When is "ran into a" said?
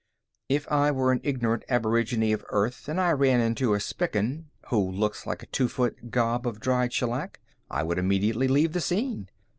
3.11-3.79